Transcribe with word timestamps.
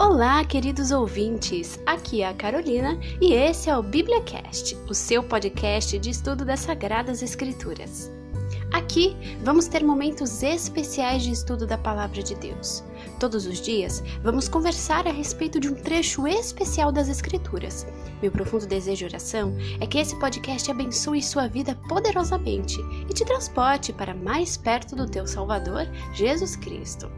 Olá, 0.00 0.44
queridos 0.44 0.92
ouvintes! 0.92 1.76
Aqui 1.84 2.22
é 2.22 2.28
a 2.28 2.32
Carolina 2.32 2.96
e 3.20 3.32
esse 3.32 3.68
é 3.68 3.76
o 3.76 3.82
BíbliaCast, 3.82 4.76
o 4.88 4.94
seu 4.94 5.24
podcast 5.24 5.98
de 5.98 6.10
estudo 6.10 6.44
das 6.44 6.60
Sagradas 6.60 7.20
Escrituras. 7.20 8.08
Aqui 8.72 9.16
vamos 9.42 9.66
ter 9.66 9.82
momentos 9.82 10.40
especiais 10.40 11.24
de 11.24 11.32
estudo 11.32 11.66
da 11.66 11.76
Palavra 11.76 12.22
de 12.22 12.36
Deus. 12.36 12.84
Todos 13.18 13.44
os 13.44 13.60
dias 13.60 14.00
vamos 14.22 14.48
conversar 14.48 15.08
a 15.08 15.10
respeito 15.10 15.58
de 15.58 15.68
um 15.68 15.74
trecho 15.74 16.28
especial 16.28 16.92
das 16.92 17.08
Escrituras. 17.08 17.84
Meu 18.22 18.30
profundo 18.30 18.68
desejo 18.68 19.04
e 19.04 19.08
oração 19.08 19.52
é 19.80 19.86
que 19.86 19.98
esse 19.98 20.16
podcast 20.20 20.70
abençoe 20.70 21.20
sua 21.20 21.48
vida 21.48 21.76
poderosamente 21.88 22.78
e 23.10 23.12
te 23.12 23.24
transporte 23.24 23.92
para 23.92 24.14
mais 24.14 24.56
perto 24.56 24.94
do 24.94 25.10
teu 25.10 25.26
Salvador, 25.26 25.88
Jesus 26.14 26.54
Cristo. 26.54 27.10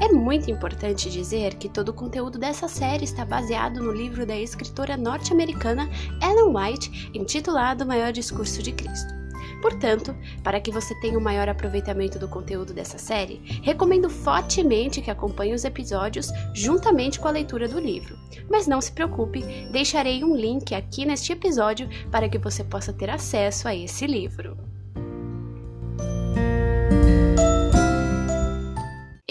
É 0.00 0.08
muito 0.08 0.50
importante 0.50 1.10
dizer 1.10 1.54
que 1.54 1.68
todo 1.68 1.90
o 1.90 1.94
conteúdo 1.94 2.38
dessa 2.38 2.68
série 2.68 3.04
está 3.04 3.24
baseado 3.24 3.82
no 3.82 3.92
livro 3.92 4.26
da 4.26 4.36
escritora 4.36 4.96
norte-americana 4.96 5.88
Ellen 6.22 6.54
White, 6.54 7.10
intitulado 7.14 7.84
O 7.84 7.86
Maior 7.86 8.12
Discurso 8.12 8.62
de 8.62 8.72
Cristo. 8.72 9.22
Portanto, 9.62 10.14
para 10.42 10.60
que 10.60 10.72
você 10.72 10.92
tenha 10.96 11.16
um 11.16 11.22
maior 11.22 11.48
aproveitamento 11.48 12.18
do 12.18 12.26
conteúdo 12.26 12.74
dessa 12.74 12.98
série, 12.98 13.40
recomendo 13.62 14.10
fortemente 14.10 15.00
que 15.00 15.10
acompanhe 15.10 15.54
os 15.54 15.64
episódios 15.64 16.30
juntamente 16.52 17.20
com 17.20 17.28
a 17.28 17.30
leitura 17.30 17.68
do 17.68 17.78
livro. 17.78 18.18
Mas 18.50 18.66
não 18.66 18.80
se 18.80 18.90
preocupe, 18.90 19.40
deixarei 19.70 20.24
um 20.24 20.34
link 20.34 20.74
aqui 20.74 21.06
neste 21.06 21.32
episódio 21.32 21.88
para 22.10 22.28
que 22.28 22.38
você 22.38 22.64
possa 22.64 22.92
ter 22.92 23.08
acesso 23.08 23.68
a 23.68 23.74
esse 23.74 24.04
livro. 24.04 24.71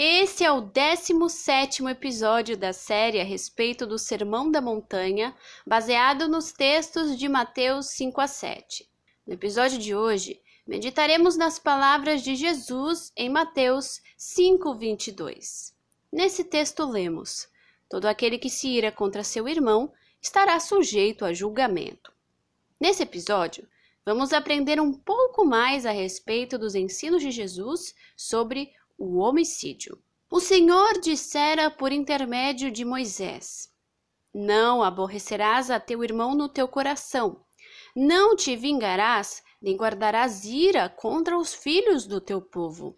Esse 0.04 0.42
é 0.42 0.50
o 0.50 0.60
17 0.60 1.84
episódio 1.84 2.56
da 2.56 2.72
série 2.72 3.20
a 3.20 3.24
respeito 3.24 3.86
do 3.86 3.96
Sermão 4.00 4.50
da 4.50 4.60
Montanha, 4.60 5.32
baseado 5.64 6.26
nos 6.26 6.50
textos 6.50 7.16
de 7.16 7.28
Mateus 7.28 7.86
5 7.90 8.20
a 8.20 8.26
7. 8.26 8.90
No 9.24 9.32
episódio 9.32 9.78
de 9.78 9.94
hoje, 9.94 10.42
meditaremos 10.66 11.36
nas 11.36 11.60
palavras 11.60 12.20
de 12.20 12.34
Jesus 12.34 13.12
em 13.16 13.30
Mateus 13.30 14.02
5, 14.16 14.74
22. 14.74 15.72
Nesse 16.10 16.42
texto 16.42 16.84
lemos: 16.84 17.46
Todo 17.88 18.06
aquele 18.06 18.38
que 18.38 18.50
se 18.50 18.70
ira 18.70 18.90
contra 18.90 19.22
seu 19.22 19.46
irmão 19.48 19.92
estará 20.20 20.58
sujeito 20.58 21.24
a 21.24 21.32
julgamento. 21.32 22.12
Nesse 22.80 23.04
episódio, 23.04 23.68
vamos 24.04 24.32
aprender 24.32 24.80
um 24.80 24.92
pouco 24.92 25.44
mais 25.44 25.86
a 25.86 25.92
respeito 25.92 26.58
dos 26.58 26.74
ensinos 26.74 27.22
de 27.22 27.30
Jesus 27.30 27.94
sobre 28.16 28.72
o 29.04 29.18
homicídio. 29.18 30.00
O 30.30 30.38
Senhor 30.38 31.00
dissera 31.00 31.68
por 31.68 31.90
intermédio 31.90 32.70
de 32.70 32.84
Moisés: 32.84 33.68
Não 34.32 34.80
aborrecerás 34.80 35.72
a 35.72 35.80
teu 35.80 36.04
irmão 36.04 36.36
no 36.36 36.48
teu 36.48 36.68
coração, 36.68 37.44
não 37.96 38.36
te 38.36 38.54
vingarás, 38.54 39.42
nem 39.60 39.76
guardarás 39.76 40.44
ira 40.44 40.88
contra 40.88 41.36
os 41.36 41.52
filhos 41.52 42.06
do 42.06 42.20
teu 42.20 42.40
povo, 42.40 42.96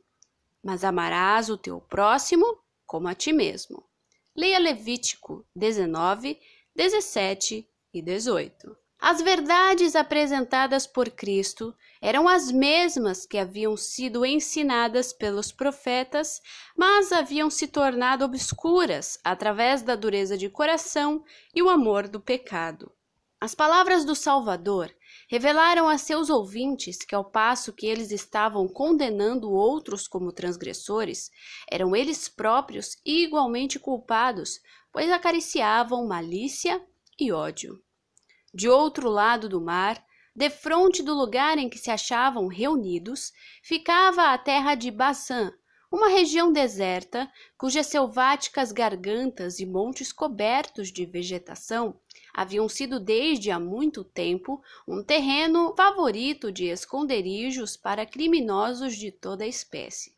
mas 0.62 0.84
amarás 0.84 1.48
o 1.48 1.56
teu 1.56 1.80
próximo 1.80 2.58
como 2.84 3.08
a 3.08 3.14
ti 3.14 3.32
mesmo. 3.32 3.82
Leia 4.36 4.58
Levítico 4.58 5.46
19, 5.56 6.38
17 6.76 7.66
e 7.94 8.02
18. 8.02 8.76
As 9.06 9.20
verdades 9.20 9.94
apresentadas 9.94 10.86
por 10.86 11.10
Cristo 11.10 11.74
eram 12.00 12.26
as 12.26 12.50
mesmas 12.50 13.26
que 13.26 13.36
haviam 13.36 13.76
sido 13.76 14.24
ensinadas 14.24 15.12
pelos 15.12 15.52
profetas, 15.52 16.40
mas 16.74 17.12
haviam 17.12 17.50
se 17.50 17.68
tornado 17.68 18.24
obscuras 18.24 19.18
através 19.22 19.82
da 19.82 19.94
dureza 19.94 20.38
de 20.38 20.48
coração 20.48 21.22
e 21.54 21.62
o 21.62 21.68
amor 21.68 22.08
do 22.08 22.18
pecado. 22.18 22.90
As 23.38 23.54
palavras 23.54 24.06
do 24.06 24.14
Salvador 24.14 24.90
revelaram 25.28 25.86
a 25.86 25.98
seus 25.98 26.30
ouvintes 26.30 27.04
que, 27.04 27.14
ao 27.14 27.26
passo 27.26 27.74
que 27.74 27.86
eles 27.86 28.10
estavam 28.10 28.66
condenando 28.66 29.52
outros 29.52 30.08
como 30.08 30.32
transgressores, 30.32 31.30
eram 31.70 31.94
eles 31.94 32.26
próprios 32.26 32.96
igualmente 33.04 33.78
culpados, 33.78 34.62
pois 34.90 35.12
acariciavam 35.12 36.06
malícia 36.06 36.82
e 37.20 37.30
ódio. 37.30 37.83
De 38.54 38.68
outro 38.68 39.10
lado 39.10 39.48
do 39.48 39.60
mar, 39.60 40.00
defronte 40.34 41.02
do 41.02 41.12
lugar 41.12 41.58
em 41.58 41.68
que 41.68 41.78
se 41.78 41.90
achavam 41.90 42.46
reunidos, 42.46 43.32
ficava 43.62 44.32
a 44.32 44.38
terra 44.38 44.74
de 44.74 44.90
Bassã, 44.90 45.52
uma 45.90 46.08
região 46.08 46.52
deserta, 46.52 47.30
cujas 47.58 47.86
selváticas 47.86 48.72
gargantas 48.72 49.58
e 49.58 49.66
montes 49.66 50.12
cobertos 50.12 50.92
de 50.92 51.04
vegetação 51.04 52.00
haviam 52.34 52.68
sido 52.68 52.98
desde 52.98 53.52
há 53.52 53.60
muito 53.60 54.02
tempo 54.02 54.60
um 54.88 55.04
terreno 55.04 55.72
favorito 55.76 56.50
de 56.50 56.64
esconderijos 56.64 57.76
para 57.76 58.04
criminosos 58.04 58.96
de 58.96 59.12
toda 59.12 59.46
espécie. 59.46 60.13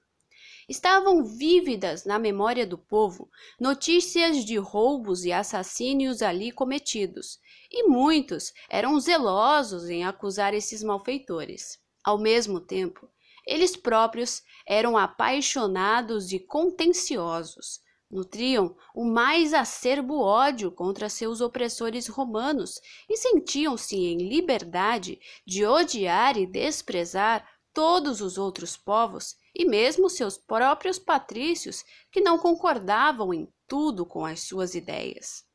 Estavam 0.69 1.25
vívidas 1.25 2.05
na 2.05 2.19
memória 2.19 2.67
do 2.67 2.77
povo 2.77 3.31
notícias 3.59 4.45
de 4.45 4.57
roubos 4.57 5.25
e 5.25 5.31
assassínios 5.33 6.23
ali 6.23 6.51
cometidos, 6.51 7.39
e 7.71 7.85
muitos 7.85 8.53
eram 8.69 8.99
zelosos 8.99 9.89
em 9.89 10.05
acusar 10.05 10.55
esses 10.55 10.83
malfeitores. 10.83 11.79
Ao 12.03 12.19
mesmo 12.19 12.59
tempo, 12.59 13.09
eles 13.47 13.77
próprios 13.77 14.43
eram 14.67 14.99
apaixonados 14.99 16.33
e 16.33 16.41
contenciosos, 16.41 17.81
nutriam 18.11 18.77
o 18.93 19.05
mais 19.05 19.55
acerbo 19.55 20.21
ódio 20.21 20.73
contra 20.73 21.09
seus 21.09 21.41
opressores 21.41 22.09
romanos 22.09 22.81
e 23.09 23.17
sentiam-se 23.17 23.95
em 23.95 24.29
liberdade 24.29 25.21
de 25.47 25.65
odiar 25.65 26.37
e 26.37 26.45
desprezar 26.45 27.49
todos 27.73 28.21
os 28.21 28.37
outros 28.37 28.77
povos 28.77 29.37
e 29.59 29.65
mesmo 29.65 30.11
seus 30.11 30.37
próprios 30.37 30.99
patrícios 30.99 31.83
que 32.13 32.21
não 32.21 32.39
concordavam 32.39 33.33
em 33.33 33.51
tudo 33.67 34.05
com 34.05 34.23
as 34.23 34.41
suas 34.41 34.75
ideias. 34.75 35.47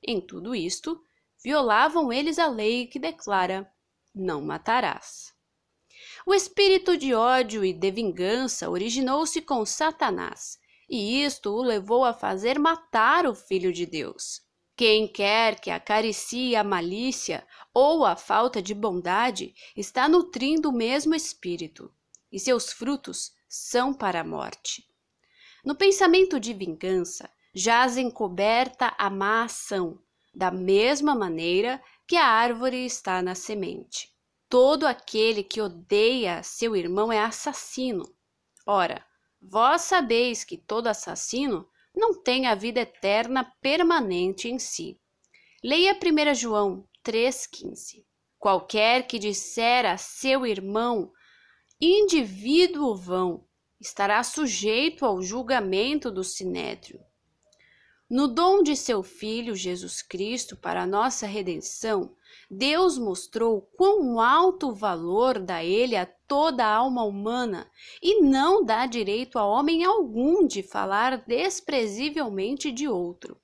Em 0.00 0.20
tudo 0.20 0.54
isto, 0.54 1.02
violavam 1.42 2.12
eles 2.12 2.38
a 2.38 2.46
lei 2.46 2.86
que 2.86 3.00
declara: 3.00 3.68
não 4.14 4.40
matarás. 4.40 5.34
O 6.24 6.32
espírito 6.32 6.96
de 6.96 7.14
ódio 7.14 7.64
e 7.64 7.72
de 7.72 7.90
vingança 7.90 8.70
originou-se 8.70 9.42
com 9.42 9.66
Satanás, 9.66 10.56
e 10.88 11.24
isto 11.24 11.50
o 11.50 11.62
levou 11.62 12.04
a 12.04 12.14
fazer 12.14 12.60
matar 12.60 13.26
o 13.26 13.34
Filho 13.34 13.72
de 13.72 13.86
Deus. 13.86 14.40
Quem 14.76 15.08
quer 15.08 15.60
que 15.60 15.70
acaricie 15.70 16.54
a 16.54 16.62
malícia 16.62 17.44
ou 17.74 18.04
a 18.04 18.14
falta 18.14 18.62
de 18.62 18.72
bondade 18.72 19.52
está 19.76 20.08
nutrindo 20.08 20.70
o 20.70 20.72
mesmo 20.72 21.12
espírito 21.14 21.92
e 22.32 22.40
seus 22.40 22.72
frutos 22.72 23.32
são 23.48 23.92
para 23.92 24.20
a 24.20 24.24
morte. 24.24 24.88
No 25.64 25.76
pensamento 25.76 26.40
de 26.40 26.54
vingança 26.54 27.30
jaz 27.54 27.96
encoberta 27.96 28.94
a 28.98 29.10
má 29.10 29.44
ação, 29.44 29.98
da 30.34 30.50
mesma 30.50 31.14
maneira 31.14 31.82
que 32.06 32.16
a 32.16 32.26
árvore 32.26 32.86
está 32.86 33.20
na 33.20 33.34
semente. 33.34 34.10
Todo 34.48 34.86
aquele 34.86 35.42
que 35.42 35.60
odeia 35.60 36.42
seu 36.42 36.74
irmão 36.74 37.12
é 37.12 37.20
assassino. 37.20 38.04
Ora, 38.66 39.04
vós 39.40 39.82
sabeis 39.82 40.44
que 40.44 40.56
todo 40.56 40.86
assassino 40.86 41.68
não 41.94 42.22
tem 42.22 42.46
a 42.46 42.54
vida 42.54 42.80
eterna 42.80 43.44
permanente 43.60 44.48
em 44.48 44.58
si. 44.58 44.98
Leia 45.62 45.94
1 45.94 46.34
João 46.34 46.88
3,15. 47.04 48.04
Qualquer 48.38 49.06
que 49.06 49.18
disser 49.18 49.86
a 49.86 49.96
seu 49.96 50.44
irmão, 50.46 51.12
indivíduo 51.84 52.94
vão, 52.94 53.44
estará 53.80 54.22
sujeito 54.22 55.04
ao 55.04 55.20
julgamento 55.20 56.12
do 56.12 56.22
sinédrio. 56.22 57.00
No 58.08 58.28
dom 58.28 58.62
de 58.62 58.76
seu 58.76 59.02
Filho 59.02 59.56
Jesus 59.56 60.00
Cristo 60.00 60.56
para 60.56 60.86
nossa 60.86 61.26
redenção, 61.26 62.14
Deus 62.48 62.98
mostrou 62.98 63.62
quão 63.76 64.20
alto 64.20 64.72
valor 64.72 65.40
dá 65.40 65.64
ele 65.64 65.96
a 65.96 66.06
toda 66.06 66.64
a 66.64 66.72
alma 66.72 67.02
humana 67.02 67.68
e 68.00 68.20
não 68.20 68.64
dá 68.64 68.86
direito 68.86 69.38
a 69.38 69.44
homem 69.44 69.82
algum 69.82 70.46
de 70.46 70.62
falar 70.62 71.24
desprezivelmente 71.26 72.70
de 72.70 72.86
outro. 72.86 73.40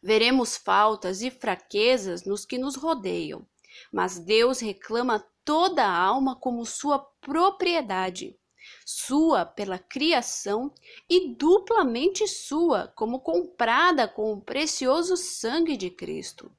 Veremos 0.00 0.56
faltas 0.56 1.20
e 1.22 1.30
fraquezas 1.30 2.24
nos 2.24 2.44
que 2.44 2.58
nos 2.58 2.76
rodeiam, 2.76 3.46
mas 3.90 4.18
Deus 4.18 4.60
reclama 4.60 5.24
toda 5.44 5.84
a 5.84 5.96
alma 5.96 6.36
como 6.36 6.64
sua 6.64 6.98
propriedade, 6.98 8.36
sua 8.84 9.44
pela 9.44 9.78
criação 9.78 10.72
e 11.08 11.34
duplamente 11.34 12.26
sua 12.26 12.88
como 12.88 13.20
comprada 13.20 14.06
com 14.06 14.32
o 14.32 14.40
precioso 14.40 15.16
sangue 15.16 15.76
de 15.76 15.90
Cristo. 15.90 16.50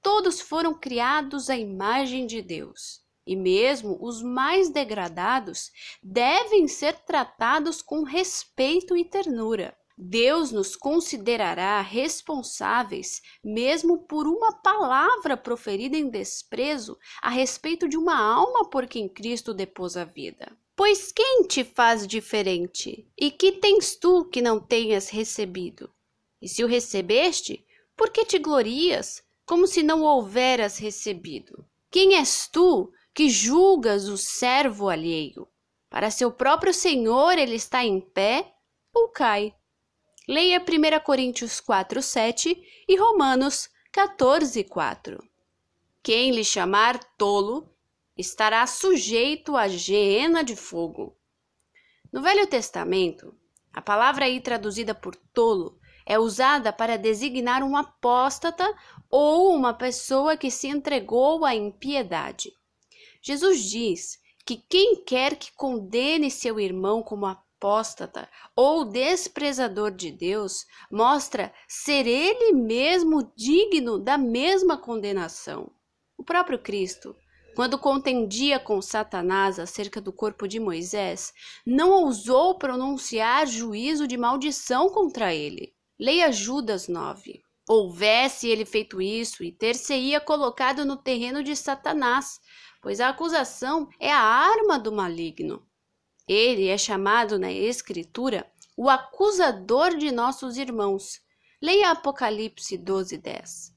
Todos 0.00 0.40
foram 0.40 0.74
criados 0.74 1.48
à 1.48 1.56
imagem 1.56 2.26
de 2.26 2.42
Deus, 2.42 3.02
e 3.26 3.36
mesmo 3.36 3.96
os 4.00 4.20
mais 4.22 4.68
degradados 4.68 5.70
devem 6.02 6.66
ser 6.66 6.98
tratados 7.00 7.80
com 7.80 8.02
respeito 8.02 8.96
e 8.96 9.04
ternura. 9.04 9.76
Deus 9.96 10.50
nos 10.50 10.74
considerará 10.74 11.80
responsáveis 11.80 13.20
mesmo 13.44 13.98
por 13.98 14.26
uma 14.26 14.52
palavra 14.52 15.36
proferida 15.36 15.96
em 15.96 16.08
desprezo 16.08 16.98
a 17.20 17.28
respeito 17.30 17.88
de 17.88 17.96
uma 17.96 18.16
alma 18.16 18.68
por 18.68 18.86
quem 18.86 19.08
Cristo 19.08 19.52
depôs 19.52 19.96
a 19.96 20.04
vida. 20.04 20.56
Pois 20.74 21.12
quem 21.12 21.42
te 21.46 21.62
faz 21.62 22.06
diferente? 22.06 23.06
E 23.16 23.30
que 23.30 23.52
tens 23.52 23.94
tu 23.94 24.24
que 24.24 24.40
não 24.40 24.58
tenhas 24.58 25.10
recebido? 25.10 25.92
E 26.40 26.48
se 26.48 26.64
o 26.64 26.66
recebeste, 26.66 27.64
por 27.96 28.10
que 28.10 28.24
te 28.24 28.38
glorias, 28.38 29.22
como 29.44 29.66
se 29.66 29.82
não 29.82 30.02
o 30.02 30.04
houveras 30.04 30.78
recebido? 30.78 31.64
Quem 31.90 32.16
és 32.16 32.48
tu 32.48 32.90
que 33.14 33.28
julgas 33.28 34.08
o 34.08 34.16
servo 34.16 34.88
alheio? 34.88 35.46
Para 35.90 36.10
seu 36.10 36.32
próprio 36.32 36.72
Senhor 36.72 37.38
ele 37.38 37.54
está 37.54 37.84
em 37.84 38.00
pé 38.00 38.54
ou 38.94 39.08
cai? 39.08 39.54
Leia 40.28 40.60
1 40.60 41.00
Coríntios 41.04 41.58
4, 41.60 42.00
7 42.00 42.84
e 42.86 42.96
Romanos 42.96 43.68
14, 43.90 44.62
4. 44.62 45.18
Quem 46.00 46.30
lhe 46.30 46.44
chamar 46.44 47.02
tolo 47.18 47.68
estará 48.16 48.64
sujeito 48.68 49.56
à 49.56 49.66
geena 49.66 50.44
de 50.44 50.54
fogo. 50.54 51.16
No 52.12 52.22
Velho 52.22 52.46
Testamento, 52.46 53.34
a 53.72 53.82
palavra 53.82 54.26
aí 54.26 54.40
traduzida 54.40 54.94
por 54.94 55.16
tolo 55.16 55.80
é 56.06 56.16
usada 56.20 56.72
para 56.72 56.96
designar 56.96 57.64
um 57.64 57.76
apóstata 57.76 58.72
ou 59.10 59.52
uma 59.52 59.74
pessoa 59.74 60.36
que 60.36 60.52
se 60.52 60.68
entregou 60.68 61.44
à 61.44 61.52
impiedade. 61.52 62.52
Jesus 63.20 63.64
diz 63.64 64.20
que 64.46 64.56
quem 64.56 65.02
quer 65.04 65.34
que 65.34 65.52
condene 65.52 66.30
seu 66.30 66.60
irmão 66.60 67.02
como 67.02 67.26
apóstata 67.26 67.51
ou 68.56 68.84
desprezador 68.84 69.90
de 69.90 70.10
Deus, 70.10 70.66
mostra 70.90 71.52
ser 71.68 72.06
ele 72.06 72.52
mesmo 72.52 73.32
digno 73.36 73.98
da 73.98 74.18
mesma 74.18 74.76
condenação. 74.76 75.70
O 76.18 76.24
próprio 76.24 76.58
Cristo, 76.58 77.14
quando 77.54 77.78
contendia 77.78 78.58
com 78.58 78.80
Satanás 78.80 79.58
acerca 79.58 80.00
do 80.00 80.12
corpo 80.12 80.48
de 80.48 80.58
Moisés, 80.58 81.32
não 81.66 81.90
ousou 81.90 82.58
pronunciar 82.58 83.46
juízo 83.46 84.06
de 84.06 84.16
maldição 84.16 84.88
contra 84.88 85.34
ele. 85.34 85.74
Leia 85.98 86.32
Judas 86.32 86.88
9. 86.88 87.42
Houvesse 87.68 88.48
ele 88.48 88.64
feito 88.64 89.00
isso 89.00 89.44
e 89.44 89.52
ter-se-ia 89.52 90.20
colocado 90.20 90.84
no 90.84 90.96
terreno 90.96 91.42
de 91.42 91.54
Satanás, 91.54 92.40
pois 92.80 93.00
a 93.00 93.10
acusação 93.10 93.88
é 94.00 94.10
a 94.10 94.20
arma 94.20 94.78
do 94.78 94.90
maligno. 94.90 95.64
Ele 96.26 96.68
é 96.68 96.78
chamado 96.78 97.38
na 97.38 97.52
Escritura 97.52 98.50
o 98.76 98.88
acusador 98.88 99.96
de 99.96 100.10
nossos 100.10 100.56
irmãos. 100.56 101.20
Leia 101.60 101.90
Apocalipse 101.90 102.76
12, 102.76 103.18
10. 103.18 103.72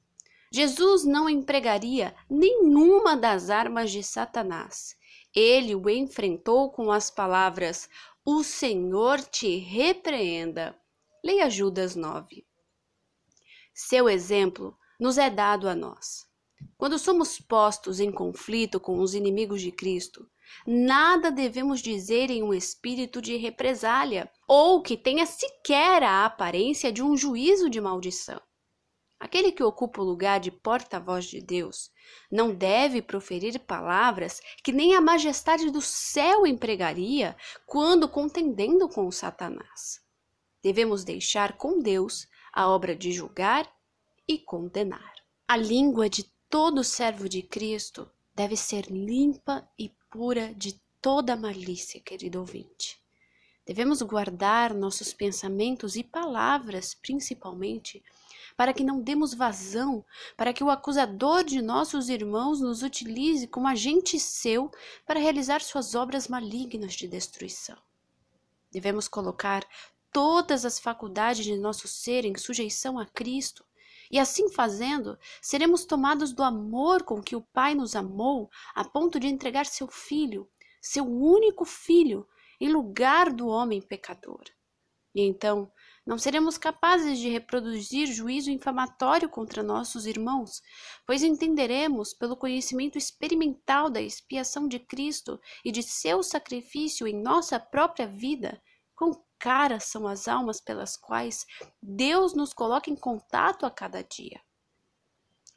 Jesus 0.52 1.04
não 1.04 1.28
empregaria 1.28 2.14
nenhuma 2.30 3.16
das 3.16 3.50
armas 3.50 3.90
de 3.90 4.02
Satanás. 4.02 4.96
Ele 5.34 5.74
o 5.74 5.90
enfrentou 5.90 6.70
com 6.70 6.90
as 6.90 7.10
palavras: 7.10 7.88
O 8.24 8.42
Senhor 8.42 9.20
te 9.20 9.58
repreenda. 9.58 10.74
Leia 11.22 11.50
Judas 11.50 11.94
9. 11.94 12.46
Seu 13.74 14.08
exemplo 14.08 14.76
nos 14.98 15.18
é 15.18 15.28
dado 15.28 15.68
a 15.68 15.74
nós. 15.74 16.26
Quando 16.78 16.98
somos 16.98 17.38
postos 17.38 18.00
em 18.00 18.10
conflito 18.10 18.80
com 18.80 18.98
os 19.00 19.14
inimigos 19.14 19.60
de 19.60 19.70
Cristo, 19.70 20.26
Nada 20.66 21.30
devemos 21.30 21.80
dizer 21.80 22.30
em 22.30 22.42
um 22.42 22.52
espírito 22.52 23.20
de 23.20 23.36
represália, 23.36 24.30
ou 24.46 24.82
que 24.82 24.96
tenha 24.96 25.26
sequer 25.26 26.02
a 26.02 26.24
aparência 26.24 26.92
de 26.92 27.02
um 27.02 27.16
juízo 27.16 27.70
de 27.70 27.80
maldição. 27.80 28.40
Aquele 29.18 29.50
que 29.50 29.62
ocupa 29.62 30.02
o 30.02 30.04
lugar 30.04 30.40
de 30.40 30.50
porta-voz 30.50 31.24
de 31.24 31.40
Deus 31.40 31.90
não 32.30 32.54
deve 32.54 33.00
proferir 33.00 33.58
palavras 33.60 34.40
que 34.62 34.72
nem 34.72 34.94
a 34.94 35.00
majestade 35.00 35.70
do 35.70 35.80
céu 35.80 36.46
empregaria 36.46 37.34
quando 37.66 38.08
contendendo 38.08 38.88
com 38.88 39.10
Satanás. 39.10 40.02
Devemos 40.62 41.02
deixar 41.02 41.56
com 41.56 41.80
Deus 41.80 42.28
a 42.52 42.68
obra 42.68 42.94
de 42.94 43.10
julgar 43.10 43.70
e 44.28 44.38
condenar. 44.38 45.14
A 45.48 45.56
língua 45.56 46.10
de 46.10 46.24
todo 46.50 46.84
servo 46.84 47.28
de 47.28 47.42
Cristo 47.42 48.10
deve 48.34 48.56
ser 48.56 48.86
limpa 48.90 49.66
e 49.78 49.88
pura 50.10 50.54
de 50.54 50.80
toda 51.00 51.36
malícia, 51.36 52.00
querido 52.00 52.40
ouvinte. 52.40 53.00
Devemos 53.66 54.00
guardar 54.02 54.72
nossos 54.72 55.12
pensamentos 55.12 55.96
e 55.96 56.04
palavras, 56.04 56.94
principalmente, 56.94 58.02
para 58.56 58.72
que 58.72 58.84
não 58.84 59.00
demos 59.00 59.34
vazão, 59.34 60.04
para 60.36 60.52
que 60.52 60.64
o 60.64 60.70
acusador 60.70 61.44
de 61.44 61.60
nossos 61.60 62.08
irmãos 62.08 62.60
nos 62.60 62.82
utilize 62.82 63.46
como 63.48 63.68
agente 63.68 64.18
seu 64.18 64.70
para 65.04 65.20
realizar 65.20 65.60
suas 65.60 65.94
obras 65.94 66.28
malignas 66.28 66.94
de 66.94 67.08
destruição. 67.08 67.76
Devemos 68.70 69.08
colocar 69.08 69.66
todas 70.12 70.64
as 70.64 70.78
faculdades 70.78 71.44
de 71.44 71.56
nosso 71.58 71.86
ser 71.86 72.24
em 72.24 72.36
sujeição 72.36 72.98
a 72.98 73.04
Cristo, 73.04 73.64
e 74.10 74.18
assim 74.18 74.50
fazendo, 74.50 75.18
seremos 75.40 75.84
tomados 75.84 76.32
do 76.32 76.42
amor 76.42 77.02
com 77.02 77.22
que 77.22 77.36
o 77.36 77.40
Pai 77.40 77.74
nos 77.74 77.94
amou, 77.94 78.50
a 78.74 78.84
ponto 78.84 79.18
de 79.18 79.26
entregar 79.26 79.66
seu 79.66 79.88
Filho, 79.88 80.48
seu 80.80 81.04
único 81.04 81.64
Filho, 81.64 82.26
em 82.60 82.68
lugar 82.68 83.32
do 83.32 83.48
homem 83.48 83.80
pecador. 83.80 84.44
E 85.14 85.22
então, 85.22 85.72
não 86.06 86.18
seremos 86.18 86.56
capazes 86.56 87.18
de 87.18 87.28
reproduzir 87.28 88.06
juízo 88.06 88.50
infamatório 88.50 89.28
contra 89.28 89.62
nossos 89.62 90.06
irmãos, 90.06 90.62
pois 91.06 91.22
entenderemos, 91.22 92.14
pelo 92.14 92.36
conhecimento 92.36 92.96
experimental 92.96 93.90
da 93.90 94.00
expiação 94.00 94.68
de 94.68 94.78
Cristo 94.78 95.40
e 95.64 95.72
de 95.72 95.82
seu 95.82 96.22
sacrifício 96.22 97.08
em 97.08 97.20
nossa 97.20 97.58
própria 97.58 98.06
vida, 98.06 98.62
caras 99.38 99.84
são 99.84 100.06
as 100.06 100.28
almas 100.28 100.60
pelas 100.60 100.96
quais 100.96 101.46
Deus 101.82 102.34
nos 102.34 102.52
coloca 102.52 102.90
em 102.90 102.96
contato 102.96 103.64
a 103.66 103.70
cada 103.70 104.02
dia. 104.02 104.40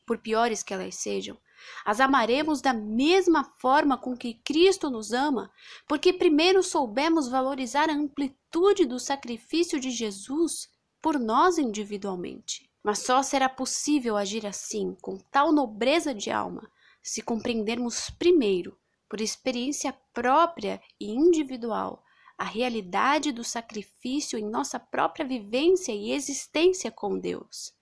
Por 0.06 0.18
piores 0.18 0.64
que 0.64 0.74
elas 0.74 0.96
sejam, 0.96 1.38
as 1.86 2.00
amaremos 2.00 2.62
da 2.62 2.74
mesma 2.74 3.44
forma 3.44 3.98
com 3.98 4.16
que 4.16 4.36
Cristo 4.46 4.90
nos 4.90 5.12
ama, 5.12 5.52
porque 5.88 6.14
primeiro 6.14 6.64
soubemos 6.64 7.28
valorizar 7.28 7.90
a 7.90 7.94
amplitude 7.94 8.86
do 8.86 9.00
sacrifício 9.00 9.80
de 9.80 9.92
Jesus 9.92 10.70
por 11.02 11.20
nós 11.20 11.58
individualmente. 11.58 12.70
Mas 12.84 13.00
só 13.00 13.22
será 13.22 13.50
possível 13.50 14.15
agir 14.15 14.46
assim, 14.46 14.96
com 15.01 15.18
tal 15.18 15.51
nobreza 15.51 16.13
de 16.13 16.32
alma, 16.32 16.70
se 17.01 17.22
compreendermos 17.22 18.10
primeiro, 18.10 18.77
por 19.10 19.20
experiência 19.20 19.94
própria 20.13 20.82
e 21.00 21.12
individual, 21.12 22.03
a 22.39 22.46
realidade 22.46 23.34
do 23.34 23.43
sacrifício 23.43 24.39
em 24.39 24.50
nossa 24.50 24.79
própria 24.79 25.25
vivência 25.25 25.91
e 25.91 26.13
existência 26.13 26.89
com 26.89 27.19
Deus. 27.19 27.74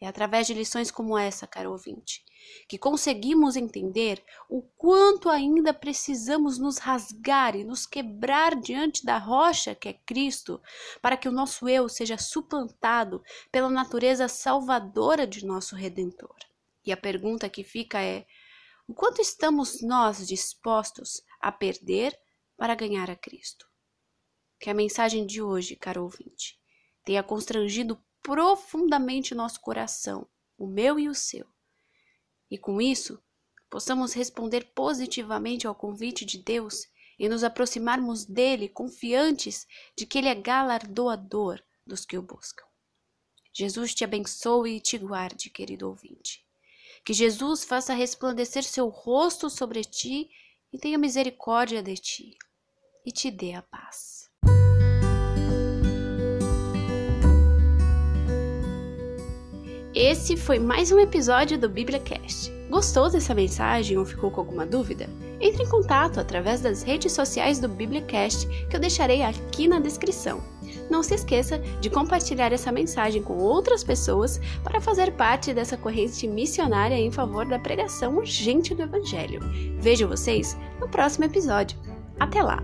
É 0.00 0.06
através 0.06 0.46
de 0.46 0.54
lições 0.54 0.92
como 0.92 1.18
essa, 1.18 1.44
caro 1.44 1.72
ouvinte, 1.72 2.24
que 2.68 2.78
conseguimos 2.78 3.56
entender 3.56 4.24
o 4.48 4.62
quanto 4.62 5.28
ainda 5.28 5.74
precisamos 5.74 6.56
nos 6.56 6.78
rasgar 6.78 7.56
e 7.56 7.64
nos 7.64 7.84
quebrar 7.84 8.54
diante 8.54 9.04
da 9.04 9.18
rocha 9.18 9.74
que 9.74 9.88
é 9.88 9.92
Cristo, 9.92 10.62
para 11.02 11.16
que 11.16 11.28
o 11.28 11.32
nosso 11.32 11.68
eu 11.68 11.88
seja 11.88 12.16
suplantado 12.16 13.24
pela 13.50 13.68
natureza 13.68 14.28
salvadora 14.28 15.26
de 15.26 15.44
nosso 15.44 15.74
Redentor. 15.74 16.36
E 16.86 16.92
a 16.92 16.96
pergunta 16.96 17.50
que 17.50 17.64
fica 17.64 18.00
é: 18.00 18.24
o 18.86 18.94
quanto 18.94 19.20
estamos 19.20 19.82
nós 19.82 20.28
dispostos 20.28 21.22
a 21.40 21.50
perder 21.50 22.16
para 22.56 22.76
ganhar 22.76 23.10
a 23.10 23.16
Cristo? 23.16 23.69
Que 24.60 24.68
a 24.68 24.74
mensagem 24.74 25.26
de 25.26 25.40
hoje, 25.40 25.74
caro 25.74 26.02
ouvinte, 26.02 26.60
tenha 27.02 27.22
constrangido 27.22 27.98
profundamente 28.22 29.34
nosso 29.34 29.58
coração, 29.60 30.28
o 30.58 30.66
meu 30.66 30.98
e 30.98 31.08
o 31.08 31.14
seu. 31.14 31.46
E 32.50 32.58
com 32.58 32.80
isso, 32.80 33.22
possamos 33.70 34.12
responder 34.12 34.72
positivamente 34.74 35.66
ao 35.66 35.74
convite 35.74 36.26
de 36.26 36.36
Deus 36.36 36.86
e 37.18 37.28
nos 37.28 37.42
aproximarmos 37.42 38.26
dele 38.26 38.68
confiantes 38.68 39.66
de 39.96 40.04
que 40.04 40.18
ele 40.18 40.28
é 40.28 40.34
galardoador 40.34 41.62
dos 41.86 42.04
que 42.04 42.18
o 42.18 42.22
buscam. 42.22 42.64
Jesus 43.52 43.94
te 43.94 44.04
abençoe 44.04 44.76
e 44.76 44.80
te 44.80 44.98
guarde, 44.98 45.50
querido 45.50 45.88
ouvinte. 45.88 46.46
Que 47.04 47.14
Jesus 47.14 47.64
faça 47.64 47.94
resplandecer 47.94 48.62
seu 48.62 48.88
rosto 48.88 49.48
sobre 49.48 49.82
ti 49.84 50.30
e 50.72 50.78
tenha 50.78 50.98
misericórdia 50.98 51.82
de 51.82 51.96
ti 51.96 52.38
e 53.04 53.10
te 53.10 53.30
dê 53.30 53.54
a 53.54 53.62
paz. 53.62 54.29
Esse 60.02 60.34
foi 60.34 60.58
mais 60.58 60.90
um 60.90 60.98
episódio 60.98 61.58
do 61.58 61.68
BíbliaCast. 61.68 62.50
Gostou 62.70 63.10
dessa 63.10 63.34
mensagem 63.34 63.98
ou 63.98 64.04
ficou 64.06 64.30
com 64.30 64.40
alguma 64.40 64.64
dúvida? 64.64 65.06
Entre 65.38 65.62
em 65.62 65.68
contato 65.68 66.18
através 66.18 66.62
das 66.62 66.82
redes 66.82 67.12
sociais 67.12 67.58
do 67.58 67.68
BíbliaCast 67.68 68.48
que 68.70 68.74
eu 68.74 68.80
deixarei 68.80 69.20
aqui 69.20 69.68
na 69.68 69.78
descrição. 69.78 70.42
não 70.90 71.02
se 71.02 71.14
esqueça 71.14 71.58
de 71.82 71.90
compartilhar 71.90 72.50
essa 72.50 72.72
mensagem 72.72 73.22
com 73.22 73.36
outras 73.36 73.84
pessoas 73.84 74.40
para 74.64 74.80
fazer 74.80 75.12
parte 75.12 75.52
dessa 75.52 75.76
corrente 75.76 76.26
missionária 76.26 76.94
em 76.94 77.10
favor 77.10 77.44
da 77.44 77.58
pregação 77.58 78.16
urgente 78.16 78.74
do 78.74 78.84
Evangelho. 78.84 79.40
Vejo 79.78 80.08
vocês 80.08 80.56
no 80.80 80.88
próximo 80.88 81.26
episódio. 81.26 81.78
Até 82.18 82.42
lá! 82.42 82.62